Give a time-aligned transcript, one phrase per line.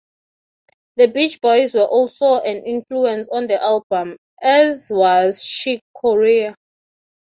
[0.95, 6.55] The Beach Boys were also an influence on the album, as was Chick Corea.